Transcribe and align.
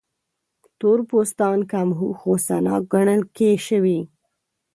تور 0.79 0.99
پوستان 1.09 1.59
کم 1.71 1.89
هوښ، 1.99 2.17
غوسه 2.23 2.57
ناک 2.65 2.83
ګڼل 2.93 3.21
شول. 3.65 3.87